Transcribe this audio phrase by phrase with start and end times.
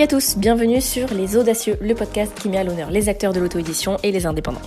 [0.00, 3.34] Salut à tous, bienvenue sur Les Audacieux, le podcast qui met à l'honneur les acteurs
[3.34, 4.62] de l'auto-édition et les indépendants.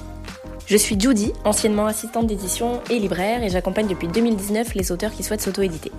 [0.67, 5.24] Je suis Judy, anciennement assistante d'édition et libraire, et j'accompagne depuis 2019 les auteurs qui
[5.24, 5.92] souhaitent s'auto-éditer.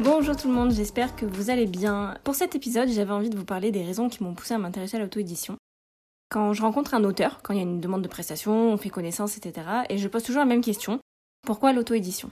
[0.00, 2.14] Bonjour tout le monde, j'espère que vous allez bien.
[2.24, 4.96] Pour cet épisode, j'avais envie de vous parler des raisons qui m'ont poussé à m'intéresser
[4.96, 5.58] à l'auto-édition.
[6.30, 8.88] Quand je rencontre un auteur, quand il y a une demande de prestation, on fait
[8.88, 11.00] connaissance, etc., et je pose toujours la même question
[11.44, 12.30] pourquoi l'auto-édition?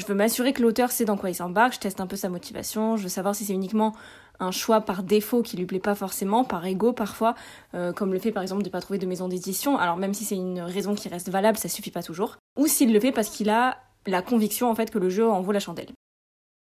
[0.00, 2.28] Je veux m'assurer que l'auteur sait dans quoi il s'embarque, je teste un peu sa
[2.28, 3.94] motivation, je veux savoir si c'est uniquement
[4.40, 7.34] un choix par défaut qui lui plaît pas forcément, par ego parfois,
[7.74, 10.24] euh, comme le fait par exemple de pas trouver de maison d'édition, alors même si
[10.24, 13.28] c'est une raison qui reste valable, ça suffit pas toujours, ou s'il le fait parce
[13.28, 13.76] qu'il a
[14.06, 15.90] la conviction en fait que le jeu en vaut la chandelle.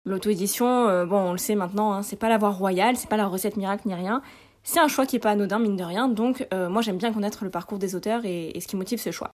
[0.05, 3.17] L'auto-édition, euh, bon on le sait maintenant, hein, c'est pas la voie royale, c'est pas
[3.17, 4.21] la recette miracle ni rien,
[4.63, 7.13] c'est un choix qui est pas anodin mine de rien, donc euh, moi j'aime bien
[7.13, 9.31] connaître le parcours des auteurs et ce qui motive ce choix.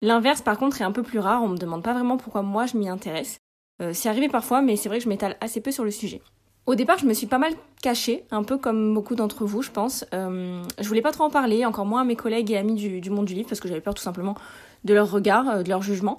[0.00, 1.42] L'inverse, par contre, est un peu plus rare.
[1.42, 3.38] On me demande pas vraiment pourquoi moi je m'y intéresse.
[3.82, 6.20] Euh, c'est arrivé parfois, mais c'est vrai que je m'étale assez peu sur le sujet.
[6.66, 9.70] Au départ, je me suis pas mal cachée, un peu comme beaucoup d'entre vous, je
[9.70, 10.04] pense.
[10.12, 13.10] Euh, je voulais pas trop en parler, encore moins à mes collègues et amis du,
[13.10, 14.34] monde du livre, parce que j'avais peur tout simplement
[14.84, 16.18] de leur regard, euh, de leur jugement.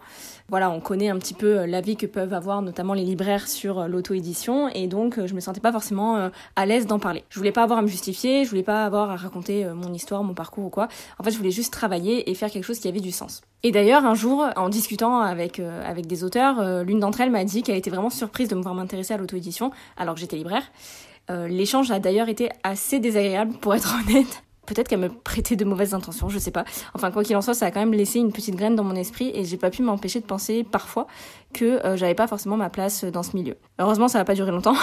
[0.49, 4.67] Voilà, on connaît un petit peu l'avis que peuvent avoir notamment les libraires sur l'auto-édition,
[4.69, 7.23] et donc je me sentais pas forcément à l'aise d'en parler.
[7.29, 10.23] Je voulais pas avoir à me justifier, je voulais pas avoir à raconter mon histoire,
[10.23, 10.87] mon parcours ou quoi.
[11.19, 13.41] En fait, je voulais juste travailler et faire quelque chose qui avait du sens.
[13.61, 17.29] Et d'ailleurs, un jour, en discutant avec, euh, avec des auteurs, euh, l'une d'entre elles
[17.29, 20.37] m'a dit qu'elle était vraiment surprise de me voir m'intéresser à l'auto-édition, alors que j'étais
[20.37, 20.63] libraire.
[21.29, 24.43] Euh, l'échange a d'ailleurs été assez désagréable, pour être honnête.
[24.69, 26.63] Peut-être qu'elle me prêtait de mauvaises intentions, je sais pas.
[26.93, 28.95] Enfin, quoi qu'il en soit, ça a quand même laissé une petite graine dans mon
[28.95, 31.07] esprit et j'ai pas pu m'empêcher de penser parfois
[31.53, 33.55] que j'avais pas forcément ma place dans ce milieu.
[33.79, 34.75] Heureusement, ça va pas durer longtemps.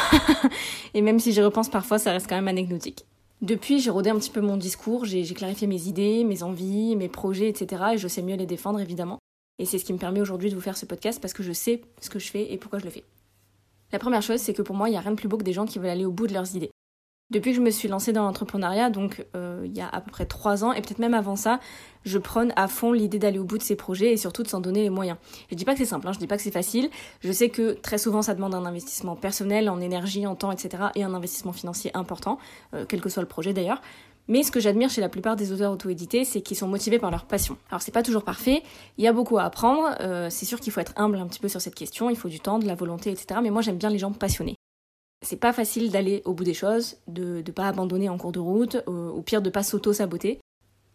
[0.94, 3.06] et même si j'y repense parfois, ça reste quand même anecdotique.
[3.42, 7.08] Depuis, j'ai rodé un petit peu mon discours, j'ai clarifié mes idées, mes envies, mes
[7.08, 7.82] projets, etc.
[7.94, 9.20] Et je sais mieux les défendre, évidemment.
[9.60, 11.52] Et c'est ce qui me permet aujourd'hui de vous faire ce podcast parce que je
[11.52, 13.04] sais ce que je fais et pourquoi je le fais.
[13.92, 15.44] La première chose, c'est que pour moi, il n'y a rien de plus beau que
[15.44, 16.70] des gens qui veulent aller au bout de leurs idées.
[17.30, 20.12] Depuis que je me suis lancée dans l'entrepreneuriat, donc euh, il y a à peu
[20.12, 21.58] près trois ans, et peut-être même avant ça,
[22.04, 24.60] je prône à fond l'idée d'aller au bout de ces projets et surtout de s'en
[24.60, 25.18] donner les moyens.
[25.50, 26.88] Je dis pas que c'est simple, hein, je dis pas que c'est facile.
[27.22, 30.84] Je sais que très souvent ça demande un investissement personnel, en énergie, en temps, etc.
[30.94, 32.38] et un investissement financier important,
[32.74, 33.82] euh, quel que soit le projet d'ailleurs.
[34.28, 37.10] Mais ce que j'admire chez la plupart des auteurs auto-édités, c'est qu'ils sont motivés par
[37.10, 37.56] leur passion.
[37.70, 38.62] Alors c'est pas toujours parfait,
[38.98, 41.40] il y a beaucoup à apprendre, euh, c'est sûr qu'il faut être humble un petit
[41.40, 43.40] peu sur cette question, il faut du temps, de la volonté, etc.
[43.42, 44.55] Mais moi j'aime bien les gens passionnés
[45.26, 48.38] c'est pas facile d'aller au bout des choses, de ne pas abandonner en cours de
[48.38, 50.38] route, au, pire de pas s'auto-saboter.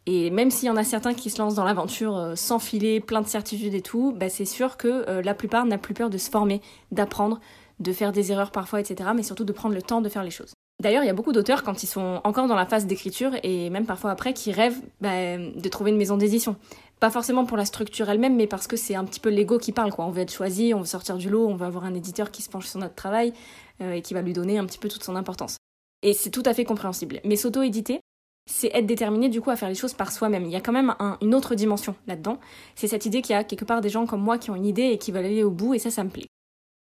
[0.08, 3.00] Et même s'il y en a certains qui se lancent dans l'aventure euh, sans filer,
[3.02, 6.10] plein de certitudes et tout, bah c'est sûr que euh, la plupart n'a plus peur
[6.10, 6.62] de se former,
[6.92, 7.40] d'apprendre,
[7.80, 9.12] de faire des erreurs parfois, etc.
[9.16, 10.54] Mais surtout de prendre le temps de faire les choses.
[10.82, 13.70] D'ailleurs, il y a beaucoup d'auteurs, quand ils sont encore dans la phase d'écriture, et
[13.70, 16.56] même parfois après, qui rêvent bah, de trouver une maison d'édition.
[17.02, 19.72] Pas forcément pour la structure elle-même, mais parce que c'est un petit peu l'ego qui
[19.72, 19.92] parle.
[19.92, 20.06] Quoi.
[20.06, 22.44] On veut être choisi, on veut sortir du lot, on veut avoir un éditeur qui
[22.44, 23.34] se penche sur notre travail
[23.82, 25.58] euh, et qui va lui donner un petit peu toute son importance.
[26.04, 27.20] Et c'est tout à fait compréhensible.
[27.26, 28.02] Mais s'auto-éditer,
[28.48, 30.46] c'est être déterminé du coup à faire les choses par soi-même.
[30.46, 32.40] Il y a quand même une autre dimension là-dedans.
[32.76, 34.68] C'est cette idée qu'il y a quelque part des gens comme moi qui ont une
[34.68, 36.28] idée et qui veulent aller au bout, et ça, ça me plaît.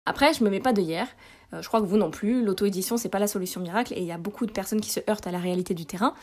[0.08, 1.08] Après, je me mets pas de hier.
[1.54, 2.44] Euh, je crois que vous non plus.
[2.44, 5.00] L'auto-édition, c'est pas la solution miracle et il y a beaucoup de personnes qui se
[5.10, 6.16] heurtent à la réalité du terrain.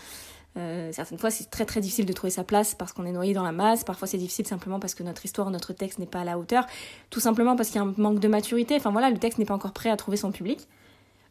[0.57, 3.35] Euh, certaines fois, c'est très très difficile de trouver sa place parce qu'on est noyé
[3.35, 3.85] dans la masse.
[3.85, 6.67] Parfois, c'est difficile simplement parce que notre histoire, notre texte n'est pas à la hauteur.
[7.11, 8.77] Tout simplement parce qu'il y a un manque de maturité.
[8.77, 10.69] Enfin voilà, le texte n'est pas encore prêt à trouver son public.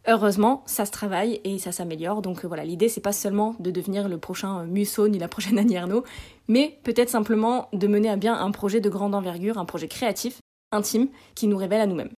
[0.06, 2.22] Heureusement, ça se travaille et ça s'améliore.
[2.22, 5.58] Donc euh, voilà, l'idée c'est pas seulement de devenir le prochain Musso ni la prochaine
[5.58, 6.04] Annie Ernaux,
[6.50, 10.40] mais peut-être simplement de mener à bien un projet de grande envergure, un projet créatif,
[10.74, 12.12] intime, qui nous révèle à nous-mêmes.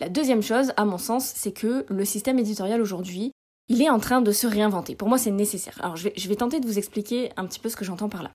[0.00, 3.32] La deuxième chose, à mon sens, c'est que le système éditorial aujourd'hui,
[3.68, 4.94] il est en train de se réinventer.
[4.94, 5.78] Pour moi, c'est nécessaire.
[5.82, 8.30] Alors, je vais, tenter de vous expliquer un petit peu ce que j'entends par là.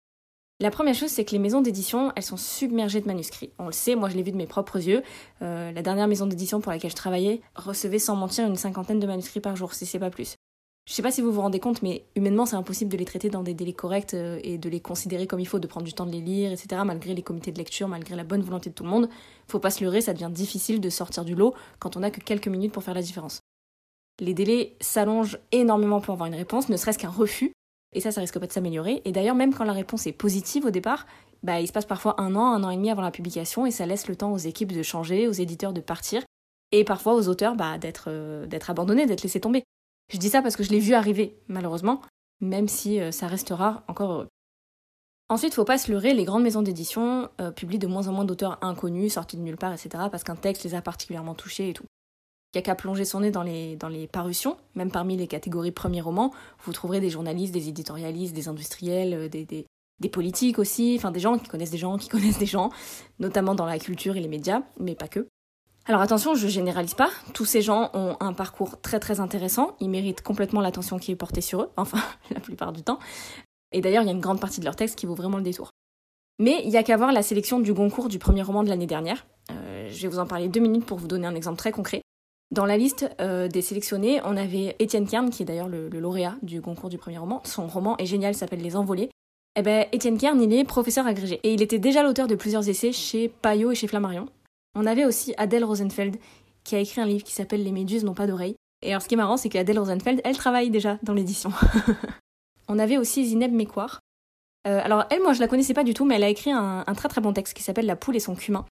[0.61, 3.51] La première chose, c'est que les maisons d'édition, elles sont submergées de manuscrits.
[3.59, 5.03] On le sait, moi je l'ai vu de mes propres yeux.
[5.41, 9.07] Euh, la dernière maison d'édition pour laquelle je travaillais recevait sans mentir une cinquantaine de
[9.07, 10.35] manuscrits par jour, si c'est pas plus.
[10.85, 13.29] Je sais pas si vous vous rendez compte, mais humainement, c'est impossible de les traiter
[13.29, 15.93] dans des délais corrects euh, et de les considérer comme il faut, de prendre du
[15.93, 18.75] temps de les lire, etc., malgré les comités de lecture, malgré la bonne volonté de
[18.75, 19.07] tout le monde.
[19.47, 22.19] Faut pas se leurrer, ça devient difficile de sortir du lot quand on a que
[22.19, 23.38] quelques minutes pour faire la différence.
[24.19, 27.53] Les délais s'allongent énormément pour avoir une réponse, ne serait-ce qu'un refus,
[27.93, 29.01] et ça, ça risque pas de s'améliorer.
[29.05, 31.05] Et d'ailleurs, même quand la réponse est positive au départ,
[31.41, 33.71] bah, il se passe parfois un an, un an et demi avant la publication, et
[33.71, 36.23] ça laisse le temps aux équipes de changer, aux éditeurs de partir,
[36.71, 39.63] et parfois aux auteurs bah, d'être euh, abandonnés, d'être laissés tomber.
[40.11, 42.01] Je dis ça parce que je l'ai vu arriver, malheureusement,
[42.41, 44.27] même si euh, ça reste rare, encore heureux.
[45.29, 48.25] Ensuite, faut pas se leurrer, les grandes maisons d'édition euh, publient de moins en moins
[48.25, 51.73] d'auteurs inconnus, sortis de nulle part, etc., parce qu'un texte les a particulièrement touchés et
[51.73, 51.85] tout.
[52.53, 55.27] Il n'y a qu'à plonger son nez dans les, dans les parutions, même parmi les
[55.27, 60.57] catégories premiers romans, vous trouverez des journalistes, des éditorialistes, des industriels, euh, des, des, politiques
[60.57, 62.71] aussi, enfin des gens qui connaissent des gens qui connaissent des gens,
[63.19, 65.27] notamment dans la culture et les médias, mais pas que.
[65.85, 67.09] Alors attention, je généralise pas.
[67.33, 69.75] Tous ces gens ont un parcours très très intéressant.
[69.79, 71.99] Ils méritent complètement l'attention qui est portée sur eux, enfin
[72.31, 72.97] la plupart du temps.
[73.71, 75.43] Et d'ailleurs, il y a une grande partie de leur texte qui vaut vraiment le
[75.43, 75.69] détour.
[76.39, 78.87] Mais il y a qu'à voir la sélection du Goncourt du premier roman de l'année
[78.87, 79.27] dernière.
[79.51, 82.01] Euh, je vais vous en parler deux minutes pour vous donner un exemple très concret.
[82.51, 86.35] Dans la liste euh, des sélectionnés, on avait Étienne Kern, qui est d'ailleurs le, lauréat
[86.41, 87.41] du Goncourt du premier roman.
[87.45, 89.09] Son roman est génial, s'appelle Les Envolés.
[89.55, 91.39] Eh ben, Étienne Kern, il est professeur agrégé.
[91.43, 94.27] Et il était déjà l'auteur de plusieurs essais chez Payot et chez Flammarion.
[94.75, 96.17] On avait aussi Adèle Rosenfeld,
[96.63, 98.55] qui a écrit un livre qui s'appelle Les méduses n'ont pas d'oreilles.
[98.81, 101.51] Et alors ce qui est marrant, c'est qu'Adèle Rosenfeld, elle travaille déjà dans l'édition.
[102.67, 103.99] on avait aussi Zineb Mekouar.
[104.67, 106.83] Euh, alors elle, moi je la connaissais pas du tout, mais elle a écrit un,
[106.95, 108.65] très très bon texte qui s'appelle La poule et son cumin.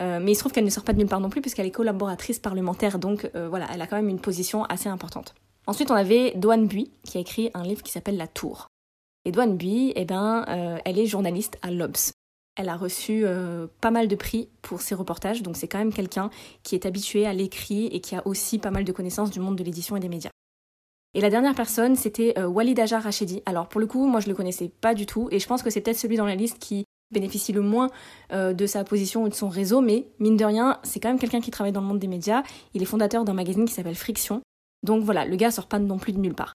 [0.00, 1.66] Euh, mais il se trouve qu'elle ne sort pas de nulle part non plus puisqu'elle
[1.66, 5.34] est collaboratrice parlementaire, donc euh, voilà, elle a quand même une position assez importante.
[5.66, 8.66] Ensuite, on avait Douane Bui qui a écrit un livre qui s'appelle La Tour.
[9.24, 10.44] Et Douane Bui, eh ben,
[10.84, 12.12] elle est journaliste à l'Obs.
[12.56, 15.92] Elle a reçu euh, pas mal de prix pour ses reportages, donc c'est quand même
[15.92, 16.30] quelqu'un
[16.62, 19.56] qui est habitué à l'écrit et qui a aussi pas mal de connaissances du monde
[19.56, 20.30] de l'édition et des médias.
[21.14, 23.42] Et la dernière personne, c'était euh, Walid Ajar Rachedi.
[23.44, 25.70] Alors pour le coup, moi je le connaissais pas du tout, et je pense que
[25.70, 27.88] c'est peut-être celui dans la liste qui bénéficie le moins
[28.32, 31.18] euh, de sa position ou de son réseau, mais mine de rien, c'est quand même
[31.18, 32.42] quelqu'un qui travaille dans le monde des médias.
[32.74, 34.42] Il est fondateur d'un magazine qui s'appelle Friction.
[34.82, 36.52] Donc voilà, le gars sort pas non plus de nulle part.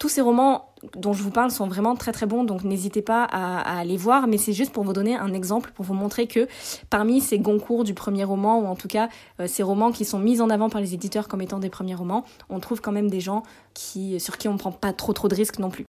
[0.00, 3.24] Tous ces romans dont je vous parle sont vraiment très très bons, donc n'hésitez pas
[3.24, 6.48] à, aller voir, mais c'est juste pour vous donner un exemple, pour vous montrer que
[6.90, 9.08] parmi ces Goncourt du premier roman, ou en tout cas
[9.40, 11.94] euh, ces romans qui sont mis en avant par les éditeurs comme étant des premiers
[11.94, 15.12] romans, on trouve quand même des gens qui, sur qui on ne prend pas trop
[15.12, 15.86] trop de risques non plus.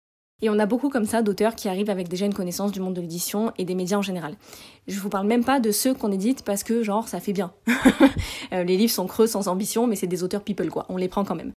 [0.43, 2.95] Et on a beaucoup comme ça d'auteurs qui arrivent avec déjà une connaissance du monde
[2.95, 4.37] de l'édition et des médias en général.
[4.89, 7.53] Je vous parle même pas de ceux qu'on édite parce que genre ça fait bien.
[8.53, 11.09] Euh, les livres sont creux sans ambition, mais c'est des auteurs people quoi, on les
[11.09, 11.53] prend quand même.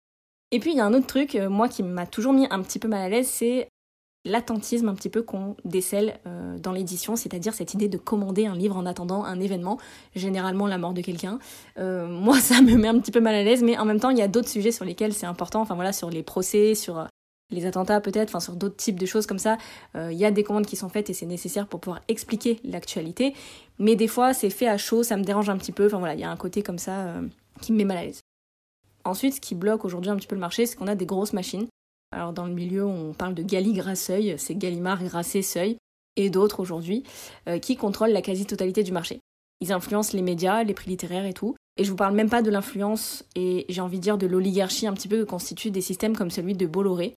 [0.51, 2.61] Et puis il y a un autre truc, euh, moi qui m'a toujours mis un
[2.61, 3.67] petit peu mal à l'aise, c'est
[4.25, 8.55] l'attentisme un petit peu qu'on décèle euh, dans l'édition, c'est-à-dire cette idée de commander un
[8.55, 9.79] livre en attendant un événement,
[10.15, 11.39] généralement la mort de quelqu'un.
[11.77, 14.19] Moi, ça me met un petit peu mal à l'aise, mais en même temps, il
[14.19, 17.07] y a d'autres sujets sur lesquels c'est important, enfin voilà, sur les procès, sur
[17.53, 19.57] les attentats peut-être, enfin sur d'autres types de choses comme ça,
[19.95, 23.33] il y a des commandes qui sont faites et c'est nécessaire pour pouvoir expliquer l'actualité,
[23.79, 26.13] mais des fois c'est fait à chaud, ça me dérange un petit peu, enfin voilà,
[26.15, 27.13] il y a un côté comme ça
[27.61, 28.21] qui me met mal à l'aise.
[29.05, 31.33] Ensuite, ce qui bloque aujourd'hui un petit peu le marché, c'est qu'on a des grosses
[31.33, 31.67] machines.
[32.11, 35.77] Alors dans le milieu, on parle de Gali Grasseuil, c'est Gallimard, Grasset, Seuil,
[36.15, 37.03] et d'autres aujourd'hui,
[37.49, 39.19] euh, qui contrôlent la quasi-totalité du marché.
[39.61, 41.55] Ils influencent les médias, les prix littéraires et tout.
[41.77, 44.85] Et je vous parle même pas de l'influence et j'ai envie de dire de l'oligarchie
[44.85, 47.15] un petit peu que constituent des systèmes comme celui de Bolloré.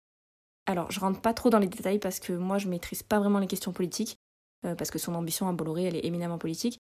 [0.67, 3.39] Alors je rentre pas trop dans les détails parce que moi je maîtrise pas vraiment
[3.39, 4.19] les questions politiques,
[4.65, 6.79] euh, parce que son ambition à Bolloré elle est éminemment politique.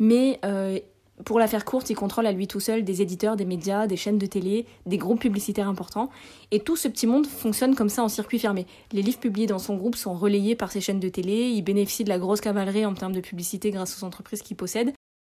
[0.00, 0.78] Mais euh,
[1.24, 3.96] pour la faire courte, il contrôle à lui tout seul des éditeurs, des médias, des
[3.96, 6.10] chaînes de télé, des groupes publicitaires importants.
[6.50, 8.66] Et tout ce petit monde fonctionne comme ça en circuit fermé.
[8.92, 12.04] Les livres publiés dans son groupe sont relayés par ces chaînes de télé, il bénéficie
[12.04, 14.92] de la grosse cavalerie en termes de publicité grâce aux entreprises qu'il possède.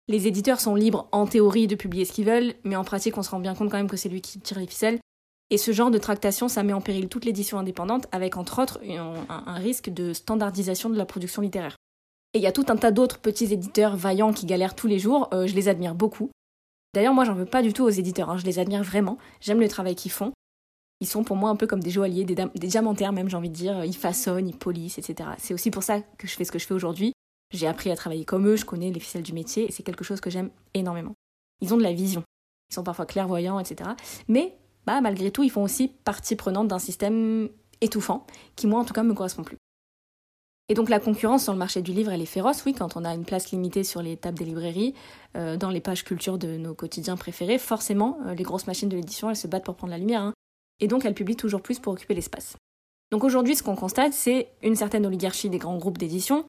[0.08, 3.22] Les éditeurs sont libres en théorie de publier ce qu'ils veulent, mais en pratique on
[3.22, 4.98] se rend bien compte quand même que c'est lui qui tire les ficelles.
[5.50, 8.80] Et ce genre de tractation, ça met en péril toute l'édition indépendante, avec entre autres
[9.28, 11.76] un risque de standardisation de la production littéraire.
[12.34, 14.98] Et il y a tout un tas d'autres petits éditeurs vaillants qui galèrent tous les
[14.98, 16.30] jours, euh, je les admire beaucoup.
[16.94, 18.36] D'ailleurs, moi, j'en veux pas du tout aux éditeurs, hein.
[18.36, 20.32] je les admire vraiment, j'aime le travail qu'ils font.
[21.00, 22.34] Ils sont pour moi un peu comme des joailliers, des,
[22.66, 23.84] diamantaires même, j'ai envie de dire.
[23.84, 25.30] Ils façonnent, ils polissent, etc.
[25.38, 27.12] C'est aussi pour ça que je fais ce que je fais aujourd'hui.
[27.52, 30.04] J'ai appris à travailler comme eux, je connais les ficelles du métier, et c'est quelque
[30.04, 31.14] chose que j'aime énormément.
[31.60, 32.24] Ils ont de la vision.
[32.70, 33.90] Ils sont parfois clairvoyants, etc.
[34.26, 34.56] Mais,
[34.88, 37.50] bah, malgré tout, ils font aussi partie prenante d'un système
[37.82, 38.26] étouffant,
[38.56, 39.58] qui moi, en tout cas, me correspond plus.
[40.70, 43.04] Et donc la concurrence sur le marché du livre, elle est féroce, oui, quand on
[43.04, 44.94] a une place limitée sur les tables des librairies,
[45.36, 48.96] euh, dans les pages culture de nos quotidiens préférés, forcément, euh, les grosses machines de
[48.96, 50.22] l'édition, elles se battent pour prendre la lumière.
[50.22, 50.32] Hein.
[50.80, 52.56] Et donc elles publient toujours plus pour occuper l'espace.
[53.10, 56.46] Donc aujourd'hui, ce qu'on constate, c'est une certaine oligarchie des grands groupes d'édition,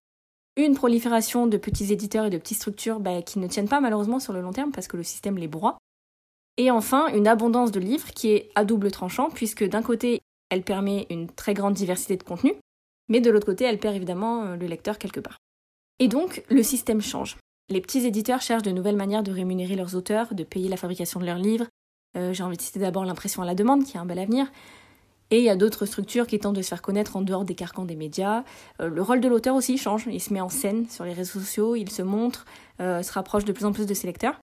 [0.56, 4.22] une prolifération de petits éditeurs et de petites structures bah, qui ne tiennent pas malheureusement
[4.22, 5.78] sur le long terme parce que le système les broie.
[6.58, 10.64] Et enfin, une abondance de livres qui est à double tranchant, puisque d'un côté, elle
[10.64, 12.56] permet une très grande diversité de contenus,
[13.10, 15.38] mais de l'autre côté, elle perd évidemment euh, le lecteur quelque part.
[16.00, 17.38] Et donc, le système change.
[17.70, 21.20] Les petits éditeurs cherchent de nouvelles manières de rémunérer leurs auteurs, de payer la fabrication
[21.20, 21.68] de leurs livres.
[22.18, 24.52] Euh, j'ai envie de citer d'abord l'impression à la demande, qui a un bel avenir.
[25.32, 27.54] Et il y a d'autres structures qui tentent de se faire connaître en dehors des
[27.54, 28.44] carcans des médias.
[28.80, 30.08] Euh, le rôle de l'auteur aussi change.
[30.10, 32.46] Il se met en scène sur les réseaux sociaux, il se montre,
[32.80, 34.40] se rapproche de plus en plus de ses lecteurs.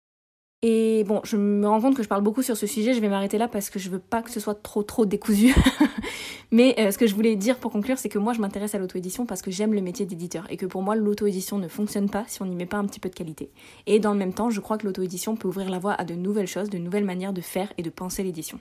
[0.69, 3.09] Et bon, je me rends compte que je parle beaucoup sur ce sujet, je vais
[3.09, 5.55] m'arrêter là parce que je veux pas que ce soit trop trop décousu.
[6.51, 8.79] Mais euh, ce que je voulais dire pour conclure, c'est que moi je m'intéresse à
[8.79, 12.25] l'auto-édition parce que j'aime le métier d'éditeur et que pour moi l'auto-édition ne fonctionne pas
[12.27, 13.53] si on n'y met pas un petit peu de qualité.
[13.87, 16.15] Et dans le même temps, je crois que l'auto-édition peut ouvrir la voie à de
[16.15, 18.59] nouvelles choses, de nouvelles manières de faire et de penser l'édition.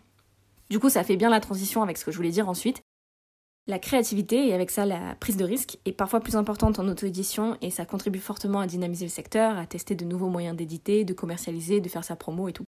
[0.70, 2.84] Du coup, ça fait bien la transition avec ce que je voulais dire ensuite.
[3.68, 7.58] La créativité et avec ça la prise de risque est parfois plus importante en auto-édition
[7.62, 11.14] et ça contribue fortement à dynamiser le secteur, à tester de nouveaux moyens d'éditer, de
[11.14, 12.66] commercialiser, de faire sa promo et tout.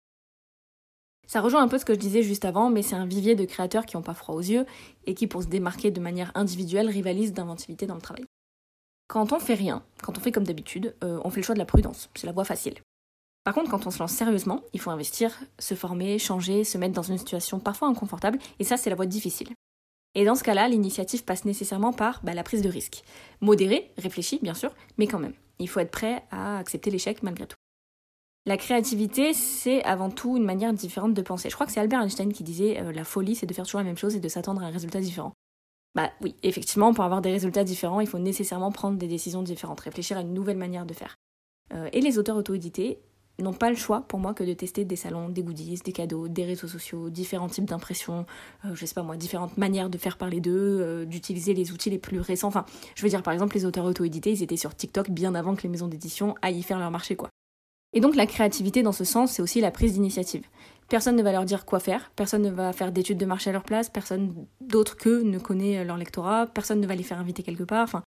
[1.26, 3.46] Ça rejoint un peu ce que je disais juste avant, mais c'est un vivier de
[3.46, 4.68] créateurs qui n'ont pas froid aux yeux
[5.08, 8.26] et qui, pour se démarquer de manière individuelle, rivalisent d'inventivité dans le travail.
[9.08, 11.60] Quand on fait rien, quand on fait comme d'habitude, euh, on fait le choix de
[11.60, 12.76] la prudence, c'est la voie facile.
[13.44, 16.94] Par contre, quand on se lance sérieusement, il faut investir, se former, changer, se mettre
[16.94, 19.50] dans une situation parfois inconfortable, et ça c'est la voie difficile.
[20.16, 23.04] Et dans ce cas-là, l'initiative passe nécessairement par bah, la prise de risque.
[23.42, 25.34] Modérée, réfléchie bien sûr, mais quand même.
[25.60, 27.58] Il faut être prêt à accepter l'échec malgré tout.
[28.46, 31.50] La créativité, c'est avant tout une manière différente de penser.
[31.50, 33.80] Je crois que c'est Albert Einstein qui disait euh, la folie, c'est de faire toujours
[33.80, 35.32] la même chose et de s'attendre à un résultat différent.
[35.96, 39.80] Bah oui, effectivement, pour avoir des résultats différents, il faut nécessairement prendre des décisions différentes,
[39.80, 41.16] réfléchir à une nouvelle manière de faire.
[41.74, 43.00] Euh, et les auteurs auto-édités
[43.40, 46.28] n'ont pas le choix pour moi que de tester des salons, des goodies, des cadeaux,
[46.28, 48.26] des réseaux sociaux, différents types d'impressions,
[48.66, 51.98] euh, je sais pas moi, différentes manières de faire parler d'eux, d'utiliser les outils les
[51.98, 52.50] plus récents.
[52.50, 55.56] Enfin, je veux dire, par exemple, les auteurs auto-édités, ils étaient sur TikTok bien avant
[55.56, 57.30] que les maisons d'édition aillent y faire leur marché, quoi.
[57.94, 60.46] Et donc la créativité dans ce sens, c'est aussi la prise d'initiative.
[60.90, 63.54] Personne ne va leur dire quoi faire, personne ne va faire d'études de marché à
[63.54, 67.44] leur place, personne d'autre qu'eux ne connaît leur lectorat, personne ne va les faire inviter
[67.44, 68.04] quelque part, enfin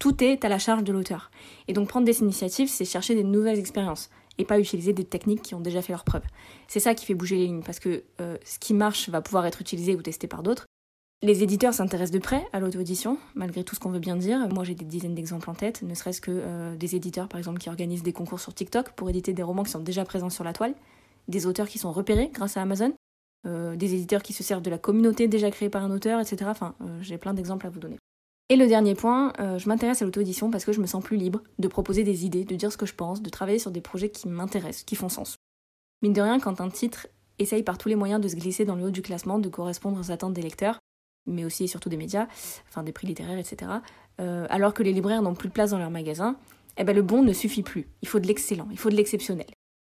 [0.00, 1.30] tout est à la charge de l'auteur.
[1.68, 5.42] Et donc prendre des initiatives, c'est chercher des nouvelles expériences et pas utiliser des techniques
[5.42, 6.22] qui ont déjà fait leur preuve.
[6.68, 9.46] C'est ça qui fait bouger les lignes, parce que euh, ce qui marche va pouvoir
[9.46, 10.66] être utilisé ou testé par d'autres,
[11.22, 14.46] les éditeurs s'intéressent de près à l'auto-édition, malgré tout ce qu'on veut bien dire.
[14.52, 17.58] Moi, j'ai des dizaines d'exemples en tête, ne serait-ce que euh, des éditeurs, par exemple,
[17.58, 20.44] qui organisent des concours sur TikTok pour éditer des romans qui sont déjà présents sur
[20.44, 20.74] la toile,
[21.28, 22.92] des auteurs qui sont repérés grâce à Amazon,
[23.46, 26.44] euh, des éditeurs qui se servent de la communauté déjà créée par un auteur, etc.
[26.46, 27.98] Enfin, j'ai plein d'exemples à vous donner.
[28.50, 31.40] Et le dernier point, je m'intéresse à l'auto-édition parce que je me sens plus libre
[31.58, 34.10] de proposer des idées, de dire ce que je pense, de travailler sur des projets
[34.10, 35.36] qui m'intéressent, qui font sens.
[36.02, 37.06] Mine de rien, quand un titre
[37.38, 39.98] essaye par tous les moyens de se glisser dans le haut du classement, de correspondre
[39.98, 40.78] aux attentes des lecteurs,
[41.26, 42.26] mais aussi et surtout des médias,
[42.68, 43.70] enfin des prix littéraires, etc.,
[44.20, 46.36] euh, alors que les libraires n'ont plus de place dans leurs magasins,
[46.76, 47.88] eh ben le bon ne suffit plus.
[48.02, 49.46] Il faut de l'excellent, il faut de l'exceptionnel.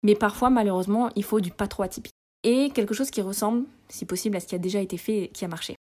[0.03, 2.13] Mais parfois, malheureusement, il faut du pas trop atypique.
[2.43, 5.27] Et quelque chose qui ressemble, si possible, à ce qui a déjà été fait et
[5.27, 5.75] qui a marché.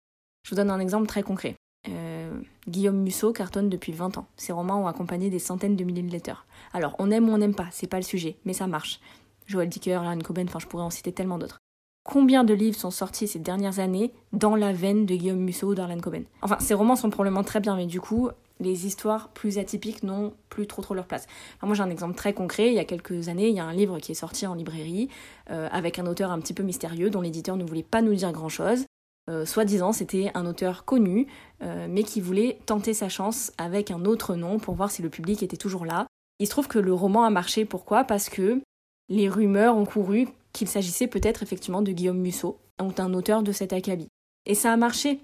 [0.43, 1.55] Je vous donne un exemple très concret.
[1.89, 2.31] Euh,
[2.67, 4.27] Guillaume Musso cartonne depuis 20 ans.
[4.37, 6.45] Ses romans ont accompagné des centaines de milliers de lecteurs.
[6.73, 8.99] Alors, on aime ou on n'aime pas, c'est pas le sujet, mais ça marche.
[9.47, 11.59] Joël Dicker, Larry Coben, enfin je pourrais en citer tellement d'autres
[12.05, 15.75] combien de livres sont sortis ces dernières années dans la veine de Guillaume Musso ou
[15.75, 16.23] d'Arlene Coben.
[16.41, 18.29] Enfin, ces romans sont probablement très bien, mais du coup,
[18.61, 21.27] les histoires plus atypiques n'ont plus trop trop leur place.
[21.61, 23.73] moi j'ai un exemple très concret, il y a quelques années, il y a un
[23.73, 25.09] livre qui est sorti en librairie
[25.49, 28.31] euh, avec un auteur un petit peu mystérieux dont l'éditeur ne voulait pas nous dire
[28.31, 28.85] grand-chose.
[29.29, 31.27] Euh, Soi-disant c'était un auteur connu,
[31.61, 35.09] euh, mais qui voulait tenter sa chance avec un autre nom pour voir si le
[35.09, 36.05] public était toujours là.
[36.39, 38.03] Il se trouve que le roman a marché, pourquoi?
[38.03, 38.61] Parce que
[39.09, 42.57] les rumeurs ont couru qu'il s'agissait peut-être effectivement de Guillaume Musso,
[42.95, 44.07] d'un auteur de cet acabit.
[44.45, 45.19] Et ça a marché.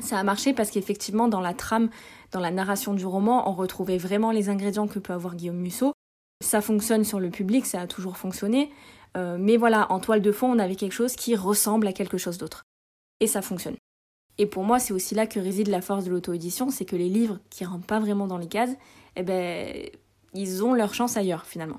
[0.00, 1.90] Ça a marché parce qu'effectivement, dans la trame,
[2.30, 5.92] dans la narration du roman, on retrouvait vraiment les ingrédients que peut avoir Guillaume Musso.
[6.40, 8.70] Ça fonctionne sur le public, ça a toujours fonctionné.
[9.16, 12.18] Euh, mais voilà, en toile de fond, on avait quelque chose qui ressemble à quelque
[12.18, 12.62] chose d'autre.
[13.20, 13.76] Et ça fonctionne.
[14.38, 17.08] Et pour moi, c'est aussi là que réside la force de l'auto-édition, c'est que les
[17.08, 18.76] livres qui rentrent pas vraiment dans les cases,
[19.16, 19.88] eh ben,
[20.34, 21.78] ils ont leur chance ailleurs finalement.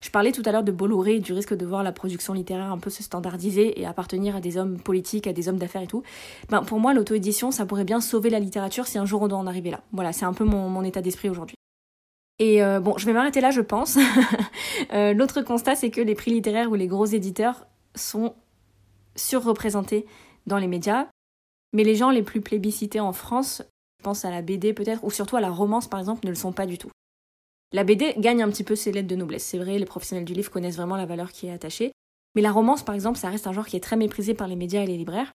[0.00, 2.70] Je parlais tout à l'heure de Bolloré et du risque de voir la production littéraire
[2.70, 5.88] un peu se standardiser et appartenir à des hommes politiques, à des hommes d'affaires et
[5.88, 6.04] tout.
[6.50, 9.38] Ben, pour moi, l'auto-édition, ça pourrait bien sauver la littérature si un jour on doit
[9.38, 9.80] en arriver là.
[9.90, 11.56] Voilà, c'est un peu mon, état d'esprit aujourd'hui.
[12.38, 13.98] Et euh, bon, je vais m'arrêter là, je pense.
[14.92, 17.66] Euh, l'autre constat, c'est que les prix littéraires ou les gros éditeurs
[17.96, 18.34] sont
[19.16, 20.06] surreprésentés
[20.46, 21.08] dans les médias.
[21.72, 23.62] Mais les gens les plus plébiscités en France,
[23.98, 26.36] je pense à la BD peut-être, ou surtout à la romance par exemple, ne le
[26.36, 26.90] sont pas du tout.
[27.72, 29.44] La BD gagne un petit peu ses lettres de noblesse.
[29.44, 31.92] C'est vrai, les professionnels du livre connaissent vraiment la valeur qui est attachée.
[32.34, 34.56] Mais la romance, par exemple, ça reste un genre qui est très méprisé par les
[34.56, 35.32] médias et les libraires.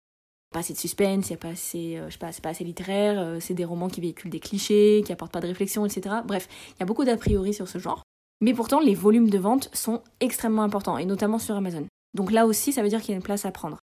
[0.51, 2.63] Pas assez de suspense, y a pas assez, euh, je sais pas, c'est pas assez
[2.63, 6.17] littéraire, euh, c'est des romans qui véhiculent des clichés, qui apportent pas de réflexion, etc.
[6.25, 8.03] Bref, il y a beaucoup d'a priori sur ce genre.
[8.41, 11.87] Mais pourtant, les volumes de vente sont extrêmement importants, et notamment sur Amazon.
[12.13, 13.79] Donc là aussi, ça veut dire qu'il y a une place à prendre.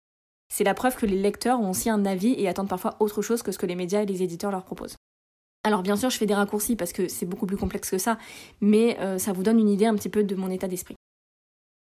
[0.53, 3.43] C'est la preuve que les lecteurs ont aussi un avis et attendent parfois autre chose
[3.43, 4.97] que ce que les médias et les éditeurs leur proposent.
[5.65, 8.19] Alors bien sûr, je fais des raccourcis parce que c'est beaucoup plus complexe que ça,
[8.61, 10.95] mais euh, ça vous donne une idée un petit peu de mon état d'esprit.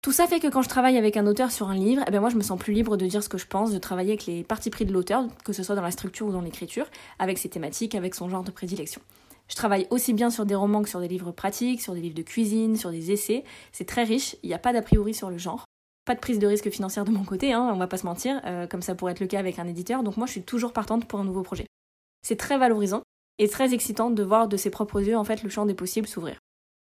[0.03, 2.21] Tout ça fait que quand je travaille avec un auteur sur un livre, eh ben
[2.21, 4.27] moi je me sens plus libre de dire ce que je pense, de travailler avec
[4.27, 6.87] les parties pris de l'auteur, que ce soit dans la structure ou dans l'écriture,
[7.19, 9.03] avec ses thématiques, avec son genre de prédilection.
[9.49, 12.15] Je travaille aussi bien sur des romans que sur des livres pratiques, sur des livres
[12.15, 13.45] de cuisine, sur des essais.
[13.73, 15.65] C'est très riche, il n'y a pas d'a priori sur le genre.
[16.11, 18.41] Pas de prise de risque financière de mon côté, hein, on va pas se mentir,
[18.45, 20.73] euh, comme ça pourrait être le cas avec un éditeur, donc moi je suis toujours
[20.73, 21.67] partante pour un nouveau projet.
[22.27, 23.05] C'est très valorisant,
[23.39, 26.09] et très excitante de voir de ses propres yeux en fait le champ des possibles
[26.09, 26.41] s'ouvrir.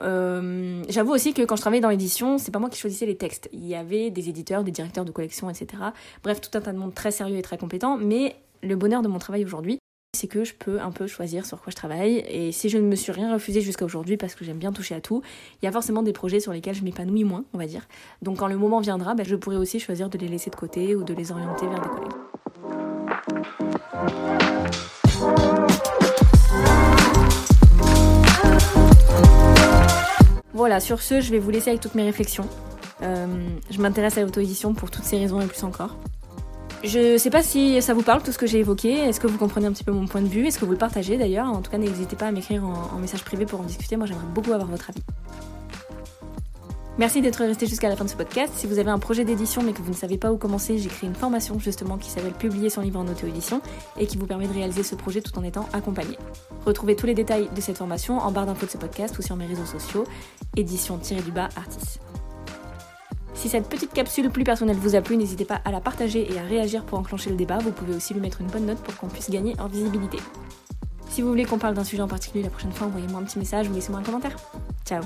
[0.02, 3.16] Euh, j'avoue aussi que quand je travaillais dans l'édition, c'est pas moi qui choisissais les
[3.16, 3.48] textes.
[3.54, 5.82] Il y avait des éditeurs, des directeurs de collection, etc.
[6.22, 9.08] Bref, tout un tas de monde très sérieux et très compétent, mais Le bonheur de
[9.08, 9.78] mon travail aujourd'hui,
[10.16, 12.24] c'est que je peux un peu choisir sur quoi je travaille.
[12.28, 14.94] Et si je ne me suis rien refusé jusqu'à aujourd'hui parce que j'aime bien toucher
[14.94, 15.22] à tout,
[15.62, 17.86] il y a forcément des projets sur lesquels je m'épanouis moins, on va dire.
[18.22, 20.94] Donc quand le moment viendra, ben, je pourrai aussi choisir de les laisser de côté
[20.96, 22.12] ou de les orienter vers des collègues.
[30.52, 32.48] Voilà, sur ce, je vais vous laisser avec toutes mes réflexions.
[33.02, 33.26] Euh,
[33.70, 35.96] je m'intéresse à l'auto-édition pour toutes ces raisons et plus encore.
[36.84, 38.92] Je sais pas si ça vous parle tout ce que j'ai évoqué.
[38.92, 40.46] Est-ce que vous comprenez un petit peu mon point de vue?
[40.46, 41.48] Est-ce que vous le partagez d'ailleurs?
[41.48, 43.96] En tout cas, n'hésitez pas à m'écrire en, message privé pour en discuter.
[43.96, 45.02] Moi, j'aimerais beaucoup avoir votre avis.
[46.98, 48.52] Merci d'être resté jusqu'à la fin de ce podcast.
[48.56, 50.88] Si vous avez un projet d'édition mais que vous ne savez pas où commencer, j'ai
[50.88, 53.60] créé une formation justement qui s'appelle Publier son livre en auto-édition
[53.98, 56.16] et qui vous permet de réaliser ce projet tout en étant accompagné.
[56.64, 59.36] Retrouvez tous les détails de cette formation en barre d'infos de ce podcast ou sur
[59.36, 60.04] mes réseaux sociaux,
[60.56, 61.98] édition-du-bas artis.
[63.46, 66.36] Si cette petite capsule plus personnelle vous a plu, n'hésitez pas à la partager et
[66.36, 67.58] à réagir pour enclencher le débat.
[67.58, 70.18] Vous pouvez aussi lui mettre une bonne note pour qu'on puisse gagner en visibilité.
[71.10, 73.38] Si vous voulez qu'on parle d'un sujet en particulier la prochaine fois, envoyez-moi un petit
[73.38, 74.34] message ou laissez-moi un commentaire.
[74.84, 75.00] Ciao